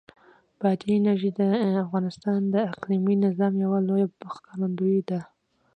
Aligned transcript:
بادي 0.59 0.89
انرژي 0.99 1.31
د 1.39 1.41
افغانستان 1.85 2.39
د 2.53 2.55
اقلیمي 2.71 3.15
نظام 3.25 3.53
یوه 3.65 3.79
لویه 3.87 4.07
ښکارندوی 4.35 4.99
ده. 5.09 5.19